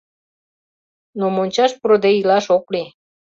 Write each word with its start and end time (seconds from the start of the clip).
Но 1.19 1.25
мончаш 1.35 1.71
пурыде 1.79 2.09
илаш 2.19 2.45
ок 2.57 2.65
лий. 2.73 2.89